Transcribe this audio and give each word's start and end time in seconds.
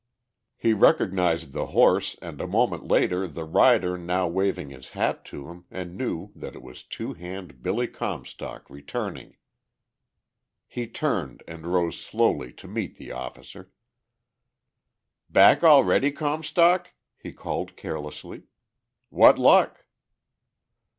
He 0.57 0.73
recognized 0.73 1.51
the 1.51 1.67
horse 1.77 2.15
and 2.23 2.41
a 2.41 2.47
moment 2.47 2.87
later 2.87 3.27
the 3.27 3.43
rider 3.43 3.99
now 3.99 4.27
waving 4.27 4.71
his 4.71 4.89
hat 4.97 5.23
to 5.25 5.47
him, 5.47 5.65
and 5.69 5.95
knew 5.95 6.31
that 6.35 6.55
it 6.55 6.63
was 6.63 6.81
Two 6.83 7.13
Hand 7.13 7.61
Billy 7.61 7.87
Comstock 7.87 8.67
returning. 8.67 9.37
He 10.65 10.87
turned 10.87 11.43
and 11.47 11.67
rode 11.71 11.93
slowly 11.93 12.51
to 12.53 12.67
meet 12.67 12.95
the 12.95 13.11
officer. 13.11 13.71
"Back 15.29 15.63
already, 15.63 16.11
Comstock?" 16.11 16.93
he 17.15 17.31
called 17.31 17.77
carelessly. 17.77 18.45
"What 19.09 19.37
luck?" 19.37 19.85